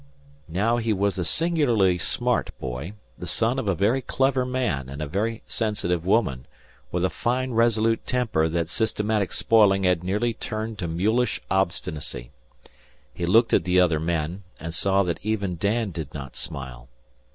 Now 0.49 0.77
he 0.77 0.93
was 0.93 1.19
a 1.19 1.23
singularly 1.23 1.99
smart 1.99 2.57
boy, 2.57 2.93
the 3.19 3.27
son 3.27 3.59
of 3.59 3.67
a 3.69 3.75
very 3.75 4.01
clever 4.01 4.47
man 4.47 4.89
and 4.89 4.99
a 4.99 5.05
very 5.05 5.43
sensitive 5.45 6.03
woman, 6.07 6.47
with 6.91 7.05
a 7.05 7.09
fine 7.11 7.51
resolute 7.51 8.07
temper 8.07 8.49
that 8.49 8.67
systematic 8.67 9.31
spoiling 9.31 9.83
had 9.83 10.03
nearly 10.03 10.33
turned 10.33 10.79
to 10.79 10.87
mulish 10.87 11.39
obstinacy. 11.51 12.31
He 13.13 13.27
looked 13.27 13.53
at 13.53 13.63
the 13.63 13.79
other 13.79 13.99
men, 13.99 14.41
and 14.59 14.73
saw 14.73 15.03
that 15.03 15.19
even 15.21 15.55
Dan 15.55 15.91
did 15.91 16.15
not 16.15 16.35
smile. 16.35 16.89